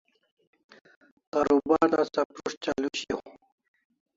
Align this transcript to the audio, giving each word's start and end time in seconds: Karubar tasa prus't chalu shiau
Karubar 1.31 1.87
tasa 1.93 2.21
prus't 2.33 2.55
chalu 2.63 2.87
shiau 2.99 3.21